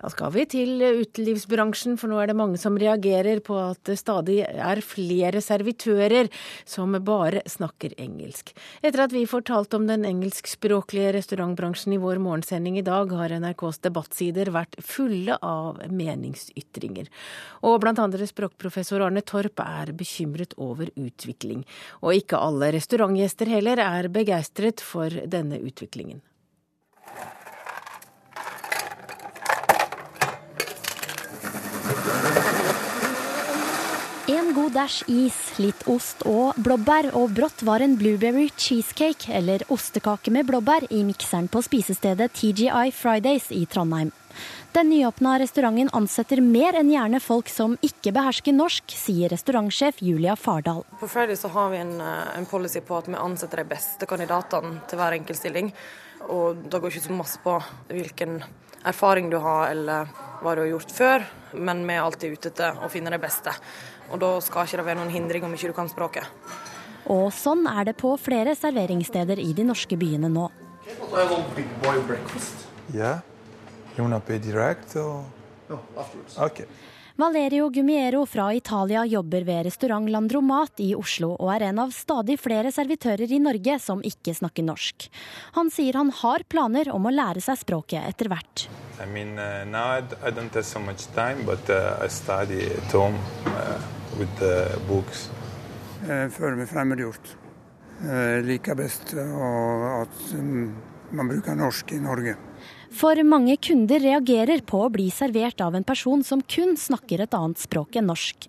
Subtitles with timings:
[0.00, 3.98] Da skal vi til utelivsbransjen, for nå er det mange som reagerer på at det
[4.00, 6.30] stadig er flere servitører
[6.64, 8.54] som bare snakker engelsk.
[8.80, 13.82] Etter at vi fortalte om den engelskspråklige restaurantbransjen i vår morgensending i dag, har NRKs
[13.84, 17.12] debattsider vært fulle av meningsytringer.
[17.60, 21.66] Og blant andre språkprofessor Arne Torp er bekymret over utvikling.
[22.00, 26.24] Og ikke alle restaurantgjester heller er begeistret for denne utviklingen.
[34.32, 40.32] En god is, litt ost og blåbær, og brått var en blueberry cheesecake, eller ostekake
[40.32, 44.12] med blåbær, i mikseren på spisestedet TGI Fridays i Trondheim.
[44.72, 50.36] Den nyåpna restauranten ansetter mer enn gjerne folk som ikke behersker norsk, sier restaurantsjef Julia
[50.40, 50.86] Fardal.
[51.00, 54.80] På Fridays har vi en, eh, en, policy på at vi ansetter de beste kandidatene
[54.88, 55.72] til hver enkelt stilling.
[56.30, 58.42] Og da går ikke så masse på hvilken
[58.84, 60.08] erfaring du har eller
[60.42, 63.52] hva du har gjort før, men vi er alltid ute etter å finne det beste.
[64.12, 66.28] Og da skal ikke det være noen hindring om ikke du kan språket.
[67.10, 70.46] Og sånn er det på flere serveringssteder i de norske byene nå.
[72.92, 73.20] Yeah.
[74.42, 75.24] Direct or?
[75.68, 76.38] No, afterwards.
[76.38, 76.66] Okay.
[77.16, 82.38] Valerio Gumiero fra Italia jobber ved restaurant Landromat i Oslo, og er en av stadig
[82.40, 85.10] flere servitører i Norge som ikke snakker norsk.
[85.58, 88.64] Han sier han har planer om å lære seg språket etter hvert.
[88.98, 89.68] I mean, uh,
[94.18, 95.28] with the books.
[96.02, 97.36] Jeg føler meg fremmedgjort.
[98.02, 100.72] Jeg liker best at um,
[101.14, 102.34] man bruker norsk i Norge.
[102.92, 107.36] For mange kunder reagerer på å bli servert av en person som kun snakker et
[107.36, 108.48] annet språk enn norsk.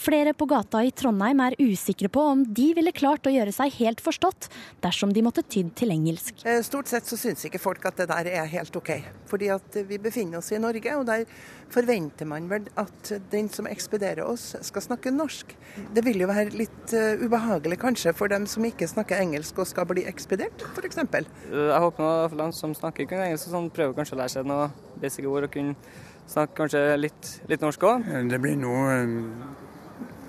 [0.00, 3.76] Flere på gata i Trondheim er usikre på om de ville klart å gjøre seg
[3.78, 4.48] helt forstått
[4.82, 6.42] dersom de måtte tydd til engelsk.
[6.42, 8.90] Eh, stort sett så syns ikke folk at det der er helt OK.
[9.30, 11.24] Fordi at vi befinner oss i Norge, og der
[11.74, 15.54] forventer man vel at den som ekspederer oss, skal snakke norsk.
[15.94, 19.68] Det vil jo være litt uh, ubehagelig kanskje for dem som ikke snakker engelsk og
[19.70, 21.00] skal bli ekspedert, f.eks.
[21.02, 24.50] Jeg håper nå at de som snakker kun engelsk, sånn, prøver kanskje å lære seg
[24.50, 24.70] noe
[25.02, 25.76] basic ord og kunne
[26.30, 28.10] snakke kanskje litt, litt norsk òg.
[28.30, 29.16] Det blir noen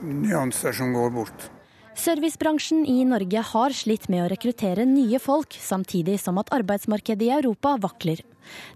[0.06, 1.52] nyanser som går bort.
[1.96, 7.36] Servicebransjen i Norge har slitt med å rekruttere nye folk, samtidig som at arbeidsmarkedet i
[7.38, 8.20] Europa vakler.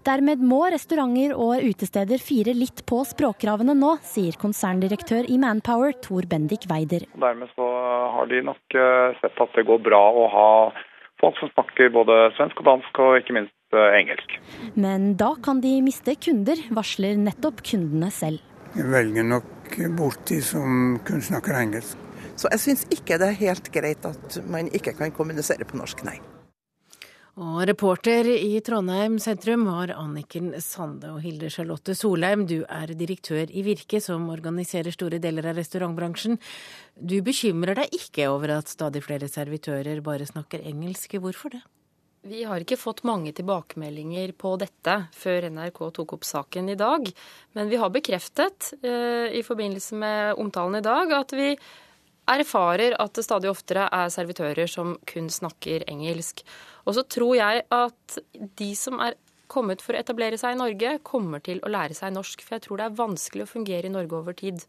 [0.06, 6.28] Dermed må restauranter og utesteder fire litt på språkkravene nå, sier konserndirektør i Manpower Tor
[6.30, 7.06] Bendik Weider.
[7.20, 7.68] Dermed så
[8.16, 10.50] har de nok eh, sett at det går bra å ha
[11.20, 14.36] folk som snakker både svensk og dansk, og ikke minst eh, engelsk.
[14.74, 18.42] Men da kan de miste kunder, varsler nettopp kundene selv.
[18.76, 21.98] Jeg velger nok bort de som kun snakker engelsk.
[22.38, 26.04] Så jeg syns ikke det er helt greit at man ikke kan kommunisere på norsk,
[26.06, 26.16] nei.
[27.40, 32.42] Og reporter i Trondheim sentrum var Anniken Sande og Hilde Charlotte Solheim.
[32.44, 36.36] Du er direktør i Virke, som organiserer store deler av restaurantbransjen.
[37.00, 41.16] Du bekymrer deg ikke over at stadig flere servitører bare snakker engelsk.
[41.16, 41.64] Hvorfor det?
[42.28, 47.08] Vi har ikke fått mange tilbakemeldinger på dette før NRK tok opp saken i dag.
[47.56, 51.54] Men vi har bekreftet eh, i forbindelse med omtalen i dag at vi
[52.30, 56.44] erfarer at det stadig oftere er servitører som kun snakker engelsk.
[56.90, 58.18] Og så tror jeg at
[58.58, 59.14] de som er
[59.50, 62.42] kommet for å etablere seg i Norge, kommer til å lære seg norsk.
[62.42, 64.64] For jeg tror det er vanskelig å fungere i Norge over tid.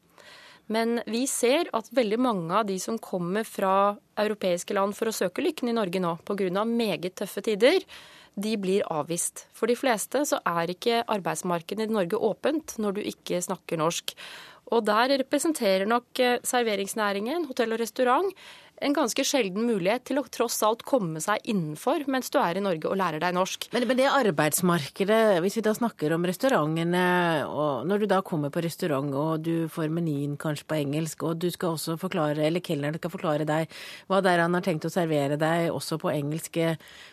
[0.71, 5.15] Men vi ser at veldig mange av de som kommer fra europeiske land for å
[5.15, 6.65] søke lykken i Norge nå, pga.
[6.65, 7.81] meget tøffe tider,
[8.35, 9.47] de blir avvist.
[9.51, 14.13] For de fleste så er ikke arbeidsmarkedet i Norge åpent når du ikke snakker norsk.
[14.71, 18.29] Og der representerer nok eh, serveringsnæringen, hotell og restaurant,
[18.81, 22.63] en ganske sjelden mulighet til å tross alt komme seg innenfor mens du er i
[22.63, 23.69] Norge og lærer deg norsk.
[23.73, 27.05] Men, men det arbeidsmarkedet, hvis vi da snakker om restaurantene,
[27.47, 31.41] og når du da kommer på restaurant og du får menyen kanskje på engelsk, og
[31.41, 33.71] du skal også forklare, eller kelneren skal forklare deg
[34.09, 36.61] hva det er han har tenkt å servere deg, også på engelsk,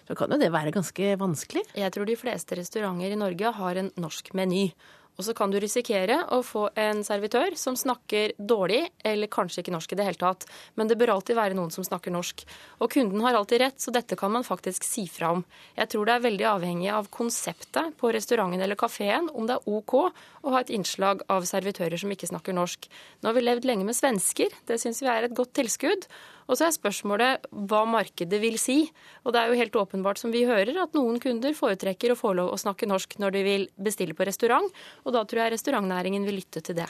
[0.09, 1.67] så kan jo det være ganske vanskelig?
[1.79, 4.71] Jeg tror de fleste restauranter i Norge har en norsk meny.
[5.19, 9.73] Og så kan du risikere å få en servitør som snakker dårlig, eller kanskje ikke
[9.75, 10.47] norsk i det hele tatt.
[10.79, 12.45] Men det bør alltid være noen som snakker norsk.
[12.79, 15.43] Og kunden har alltid rett, så dette kan man faktisk si fra om.
[15.75, 19.69] Jeg tror det er veldig avhengig av konseptet på restauranten eller kafeen, om det er
[19.75, 22.87] OK å ha et innslag av servitører som ikke snakker norsk.
[23.19, 26.07] Nå har vi levd lenge med svensker, det syns vi er et godt tilskudd.
[26.49, 28.81] Og så er spørsmålet hva markedet vil si.
[29.25, 32.33] Og det er jo helt åpenbart som vi hører at noen kunder foretrekker å få
[32.39, 34.73] lov å snakke norsk når de vil bestille på restaurant,
[35.05, 36.89] og da tror jeg restaurantnæringen vil lytte til det.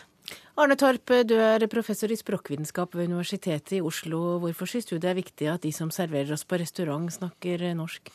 [0.61, 4.39] Arne Torp, du er professor i språkvitenskap ved Universitetet i Oslo.
[4.43, 8.13] Hvorfor syns du det er viktig at de som serverer oss på restaurant, snakker norsk?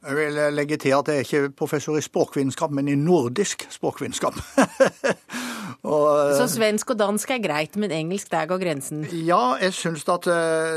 [0.00, 4.38] Jeg vil legge til at jeg er ikke professor i språkvitenskap, men i nordisk språkvitenskap.
[5.82, 9.06] og, Så svensk og dansk er greit, men engelsk, der går grensen?
[9.26, 10.28] Ja, jeg syns at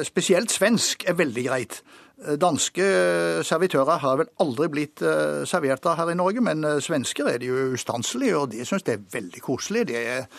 [0.08, 1.82] spesielt svensk er veldig greit.
[2.40, 2.84] Danske
[3.44, 5.02] servitører har vel aldri blitt
[5.50, 9.08] servert her i Norge, men svensker er de jo ustanselige, og de syns det er
[9.12, 9.88] veldig koselig.
[9.92, 10.30] Det er,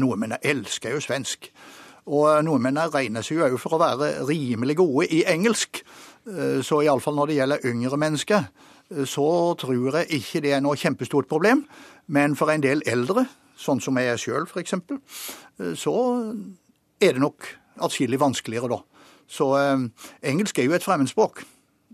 [0.00, 1.50] nordmenn elsker jo svensk.
[2.06, 5.82] Og nordmennene regner seg jo òg for å være rimelig gode i engelsk.
[6.30, 8.46] Eh, så iallfall når det gjelder yngre mennesker,
[8.92, 9.26] eh, så
[9.58, 11.64] tror jeg ikke det er noe kjempestort problem.
[12.06, 15.94] Men for en del eldre, sånn som jeg er sjøl f.eks., eh, så
[17.00, 17.48] er det nok
[17.86, 18.80] atskillig vanskeligere da.
[19.28, 19.86] Så eh,
[20.32, 21.42] engelsk er jo et fremmedspråk.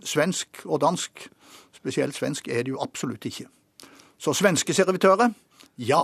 [0.03, 1.29] Svensk og dansk,
[1.77, 3.47] spesielt svensk, er det jo absolutt ikke.
[4.23, 5.33] Så svenske servitører,
[5.83, 6.03] ja.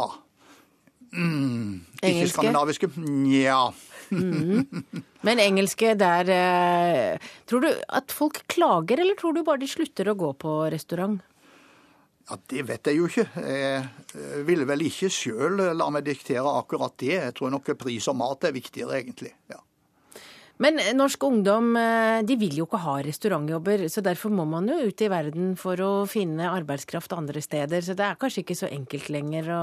[1.12, 3.68] Mm, ikke skandinaviske, nja.
[4.10, 4.84] Mm.
[5.26, 10.08] Men engelske der eh, Tror du at folk klager, eller tror du bare de slutter
[10.08, 11.18] å gå på restaurant?
[12.28, 13.24] Ja, Det vet jeg jo ikke.
[13.40, 17.14] Jeg ville vel ikke sjøl la meg diktere akkurat det.
[17.16, 19.32] Jeg tror nok pris og mat er viktigere, egentlig.
[19.48, 19.62] ja.
[20.58, 24.80] Men norsk ungdom eh, de vil jo ikke ha restaurantjobber, så derfor må man jo
[24.88, 27.84] ut i verden for å finne arbeidskraft andre steder.
[27.86, 29.62] Så det er kanskje ikke så enkelt lenger å,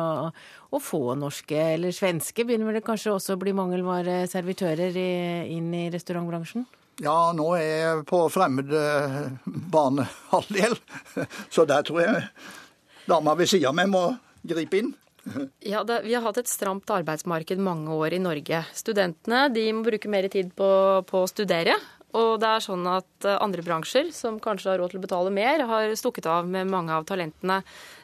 [0.72, 2.48] å få norske eller svenske.
[2.48, 5.12] Begynner det kanskje også å bli mangelvare servitører i,
[5.58, 6.64] inn i restaurantbransjen?
[7.04, 10.78] Ja, nå er jeg på fremmed bane banehalvdel,
[11.54, 12.22] så der tror jeg
[13.10, 14.06] dama ved sida av meg må
[14.46, 14.94] gripe inn.
[15.66, 18.62] Ja, det, Vi har hatt et stramt arbeidsmarked mange år i Norge.
[18.78, 20.70] Studentene de må bruke mer tid på,
[21.10, 21.74] på å studere.
[22.16, 25.34] Og det er sånn at eh, andre bransjer, som kanskje har råd til å betale
[25.36, 27.60] mer, har stukket av med mange av talentene.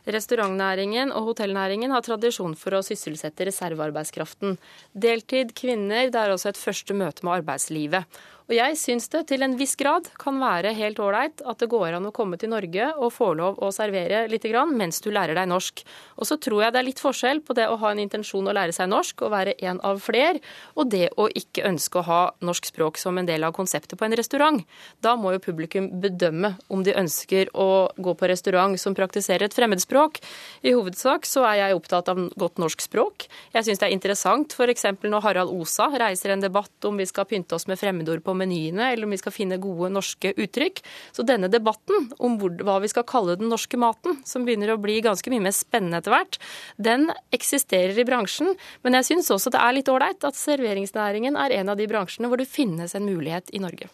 [0.06, 4.57] Restaurantnæringen og hotellnæringen har tradisjon for å sysselsette reservearbeidskraften.
[4.94, 8.21] Deltid, kvinner, det er også et første møte med arbeidslivet.
[8.51, 11.95] Og jeg syns det til en viss grad kan være helt ålreit at det går
[11.95, 14.44] an å komme til Norge og få lov å servere litt
[14.75, 15.83] mens du lærer deg norsk.
[16.18, 18.51] Og så tror jeg det er litt forskjell på det å ha en intensjon å
[18.57, 20.42] lære seg norsk og være en av fler,
[20.75, 24.06] og det å ikke ønske å ha norsk språk som en del av konseptet på
[24.06, 24.59] en restaurant.
[25.00, 29.56] Da må jo publikum bedømme om de ønsker å gå på restaurant som praktiserer et
[29.56, 29.90] fremmedspråk.
[29.91, 33.27] I hovedsak så er jeg opptatt av godt norsk språk.
[33.55, 34.85] Jeg syns det er interessant f.eks.
[35.03, 38.91] når Harald Osa reiser en debatt om vi skal pynte oss med fremmedord på menyene,
[38.91, 40.81] eller om vi skal finne gode norske uttrykk.
[41.15, 44.99] Så denne debatten om hva vi skal kalle den norske maten, som begynner å bli
[45.03, 46.39] ganske mye mer spennende etter hvert,
[46.77, 48.55] den eksisterer i bransjen.
[48.85, 52.31] Men jeg syns også det er litt ålreit at serveringsnæringen er en av de bransjene
[52.31, 53.91] hvor det finnes en mulighet i Norge.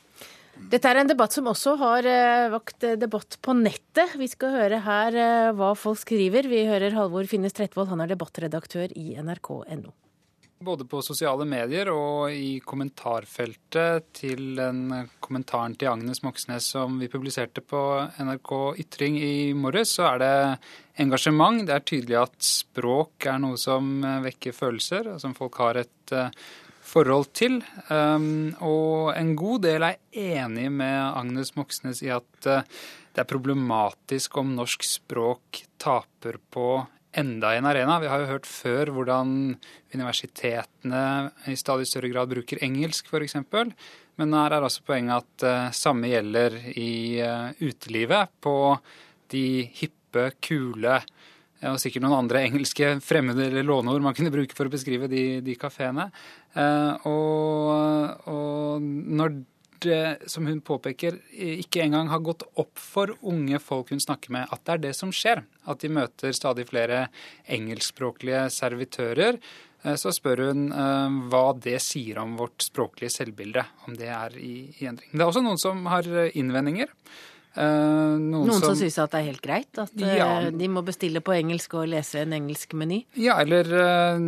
[0.68, 4.18] Dette er en debatt som også har uh, vakt debatt på nettet.
[4.20, 6.50] Vi skal høre her uh, hva folk skriver.
[6.52, 9.94] Vi hører Halvor Finnes Trettvold, han er debattredaktør i nrk.no.
[10.68, 14.90] Både på sosiale medier og i kommentarfeltet til den
[15.24, 17.82] kommentaren til Agnes Moxnes som vi publiserte på
[18.26, 20.34] NRK Ytring i morges, så er det
[21.06, 21.62] engasjement.
[21.64, 26.16] Det er tydelig at språk er noe som vekker følelser, og som folk har et
[26.18, 26.34] eh,
[26.88, 27.60] forhold til.
[27.92, 32.66] Um, og en god del er enig med Agnes Moxnes i at eh,
[33.14, 36.68] det er problematisk om norsk språk taper på
[37.18, 37.98] enda en arena.
[38.00, 39.32] Vi har jo hørt før hvordan
[39.96, 41.04] universitetene
[41.50, 43.40] i stadig større grad bruker engelsk, f.eks.
[44.18, 46.92] Men her er altså poenget at uh, samme gjelder i
[47.22, 48.34] uh, utelivet.
[48.42, 48.78] På
[49.34, 51.02] de hippe, kule
[51.66, 55.40] og sikkert noen andre engelske fremmede eller låneord man kunne bruke for å beskrive de,
[55.46, 56.10] de kafeene.
[56.54, 59.40] Uh, og, og når
[59.84, 64.50] det, som hun påpeker, ikke engang har gått opp for unge folk hun snakker med,
[64.50, 65.44] at det er det som skjer.
[65.70, 67.08] At de møter stadig flere
[67.46, 69.40] engelskspråklige servitører.
[69.84, 74.38] Eh, så spør hun eh, hva det sier om vårt språklige selvbilde, om det er
[74.42, 75.14] i, i endring.
[75.14, 76.94] Det er også noen som har innvendinger.
[77.58, 79.80] Uh, noen, noen, som, som syns at det er helt greit?
[79.82, 83.02] At ja, de må bestille på engelsk og lese en engelsk meny?
[83.18, 83.72] Ja, eller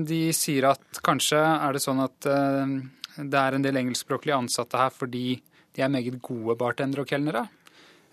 [0.07, 2.29] de sier at kanskje er det sånn at
[3.19, 5.39] det er en del engelskspråklige ansatte her fordi
[5.75, 7.45] de er meget gode bartendere og kelnere.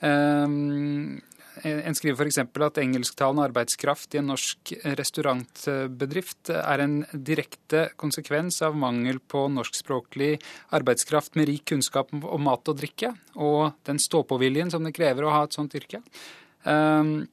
[0.01, 1.17] Um,
[1.65, 2.39] en skriver f.eks.
[2.43, 10.35] at engelsktalende arbeidskraft i en norsk restaurantbedrift er en direkte konsekvens av mangel på norskspråklig
[10.77, 15.33] arbeidskraft med rik kunnskap om mat og drikke, og den stå-på-viljen som det krever å
[15.33, 16.03] ha et sånt yrke.
[16.67, 17.25] Um,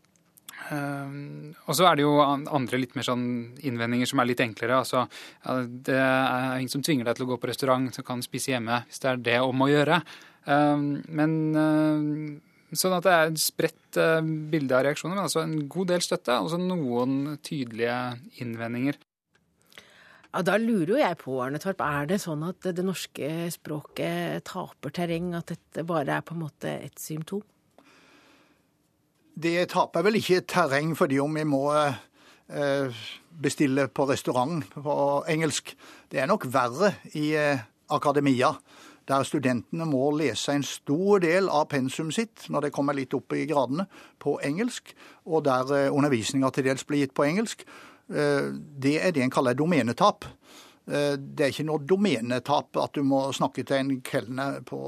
[0.71, 3.25] Um, og så er det jo andre litt mer sånn
[3.65, 4.79] innvendinger som er litt enklere.
[4.79, 5.05] Altså,
[5.67, 8.83] det er ingen som tvinger deg til å gå på restaurant, som kan spise hjemme
[8.87, 9.99] hvis det er det om å gjøre.
[10.47, 13.97] Um, men uh, Sånn at det er et spredt
[14.49, 16.33] bilde av reaksjoner, men altså en god del støtte.
[16.33, 17.97] Altså noen tydelige
[18.41, 18.97] innvendinger.
[20.33, 24.41] Ja, Da lurer jo jeg på, Arne Torp, er det sånn at det norske språket
[24.49, 25.33] taper terreng?
[25.37, 27.43] At dette bare er på en måte et symptom?
[29.33, 34.95] Det taper vel ikke terreng fordi om vi må eh, bestille på restaurant på
[35.29, 35.75] engelsk.
[36.09, 37.61] Det er nok verre i eh,
[37.93, 38.53] akademia,
[39.09, 43.35] der studentene må lese en stor del av pensum sitt når det kommer litt opp
[43.35, 43.87] i gradene,
[44.19, 44.93] på engelsk,
[45.25, 47.65] og der eh, undervisninga til dels blir gitt på engelsk.
[48.03, 50.25] Det er det en kaller domenetap.
[50.85, 54.81] Det er ikke noe domenetap at du må snakke til en kelner på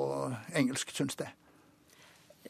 [0.54, 1.32] engelsk, syns jeg.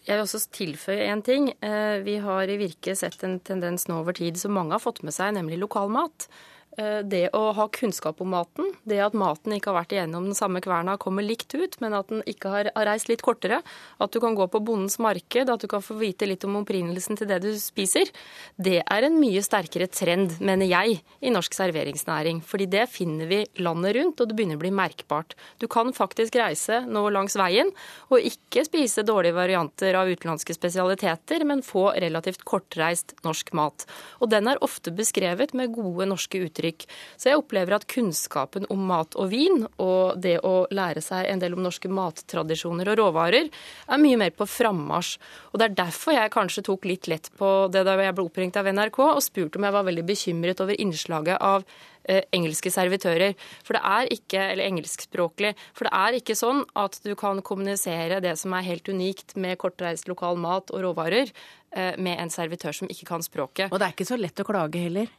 [0.06, 1.48] Jeg vil også tilføye en ting.
[1.66, 5.02] Eh, vi har i Virke sett en tendens nå over tid som mange har fått
[5.06, 6.28] med seg, nemlig lokalmat.
[6.75, 10.36] Eh, det å ha kunnskap om maten, det at maten ikke har vært igjennom den
[10.36, 13.62] samme kverna, kommer likt ut, men at den ikke har reist litt kortere,
[14.03, 17.15] at du kan gå på bondens marked, at du kan få vite litt om opprinnelsen
[17.15, 18.12] til det du spiser,
[18.60, 22.41] det er en mye sterkere trend, mener jeg, i norsk serveringsnæring.
[22.44, 25.38] Fordi det finner vi landet rundt, og det begynner å bli merkbart.
[25.63, 27.72] Du kan faktisk reise nå langs veien
[28.10, 33.88] og ikke spise dårlige varianter av utenlandske spesialiteter, men få relativt kortreist norsk mat.
[34.20, 36.86] Og den er ofte beskrevet med gode norske uttrykk inntrykk.
[37.18, 41.42] Så jeg opplever at kunnskapen om mat og vin, og det å lære seg en
[41.42, 43.50] del om norske mattradisjoner og råvarer,
[43.88, 45.18] er mye mer på frammarsj.
[45.54, 48.58] Og det er derfor jeg kanskje tok litt lett på det da jeg ble oppringt
[48.58, 51.66] av NRK og spurte om jeg var veldig bekymret over innslaget av
[52.10, 53.36] eh, engelske servitører.
[53.66, 55.54] For det er ikke, eller engelskspråklig.
[55.76, 59.60] For det er ikke sånn at du kan kommunisere det som er helt unikt med
[59.62, 61.32] kortreist lokal mat og råvarer,
[61.76, 63.72] eh, med en servitør som ikke kan språket.
[63.72, 65.12] Og det er ikke så lett å klage heller?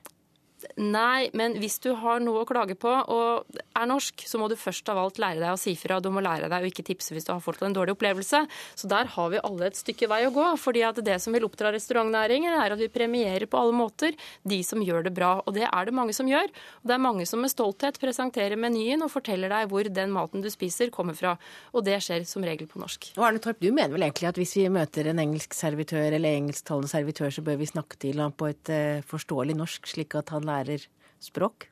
[0.76, 4.56] Nei, men hvis du har noe å klage på og er norsk, så må du
[4.58, 5.99] først av alt lære deg å si fra.
[6.02, 8.42] Du må lære deg å ikke tipse hvis du har fått en dårlig opplevelse.
[8.76, 10.46] Så der har vi alle et stykke vei å gå.
[10.61, 14.61] fordi at det som vil oppdra restaurantnæringen, er at vi premierer på alle måter de
[14.66, 15.42] som gjør det bra.
[15.46, 16.49] Og det er det mange som gjør.
[16.82, 20.44] Og det er mange som med stolthet presenterer menyen og forteller deg hvor den maten
[20.44, 21.37] du spiser, kommer fra.
[21.73, 23.12] Og det skjer som regel på norsk.
[23.16, 26.40] Og Arne Torp, du mener vel egentlig at hvis vi møter en engelsk servitør eller
[26.40, 30.32] engelsktalende servitør, så bør vi snakke til ham på et uh, forståelig norsk, slik at
[30.35, 30.55] han lærer
[31.22, 31.68] språk?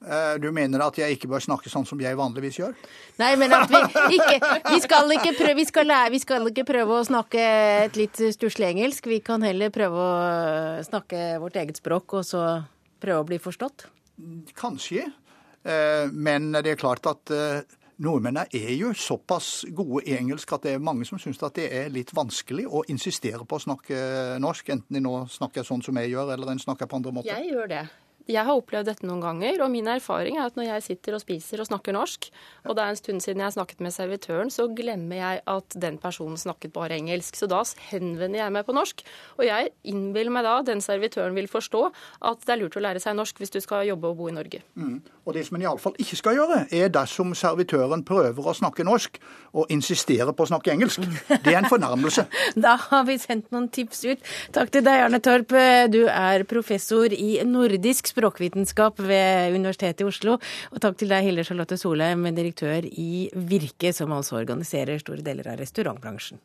[0.00, 2.76] Eh, du mener at jeg ikke bør snakke sånn som jeg vanligvis gjør?
[3.20, 4.38] Nei, men at vi ikke
[4.70, 7.42] Vi skal ikke prøve, vi skal lære, vi skal ikke prøve å snakke
[7.84, 9.10] et litt stusslig engelsk.
[9.12, 12.44] Vi kan heller prøve å snakke vårt eget språk, og så
[13.00, 13.90] prøve å bli forstått.
[14.56, 15.04] Kanskje.
[15.68, 17.60] Eh, men det er klart at eh,
[18.00, 21.68] nordmennene er jo såpass gode i engelsk at det er mange som syns at det
[21.76, 23.98] er litt vanskelig å insistere på å snakke
[24.42, 27.34] norsk, enten de nå snakker sånn som jeg gjør, eller en snakker på andre måter.
[27.34, 27.84] Jeg gjør det.
[28.30, 31.22] Jeg har opplevd dette noen ganger, og min erfaring er at når jeg sitter og
[31.22, 32.28] spiser og snakker norsk,
[32.68, 35.76] og det er en stund siden jeg har snakket med servitøren, så glemmer jeg at
[35.82, 37.38] den personen snakket bare engelsk.
[37.38, 39.02] Så da henvender jeg meg på norsk.
[39.38, 41.82] Og jeg innbiller meg da at den servitøren vil forstå
[42.30, 44.36] at det er lurt å lære seg norsk hvis du skal jobbe og bo i
[44.36, 44.62] Norge.
[44.78, 45.00] Mm.
[45.26, 49.18] Og det som en iallfall ikke skal gjøre, er dersom servitøren prøver å snakke norsk
[49.56, 51.04] og insisterer på å snakke engelsk.
[51.28, 52.26] Det er en fornærmelse.
[52.66, 54.32] da har vi sendt noen tips ut.
[54.54, 55.52] Takk til deg, Arne Torp.
[55.90, 60.36] Du er professor i nordisk språk språkvitenskap ved Universitetet i Oslo.
[60.70, 65.48] Og takk til deg, Hilde Charlotte Solheim, direktør i Virke, som altså organiserer store deler
[65.50, 66.40] av restaurantbransjen.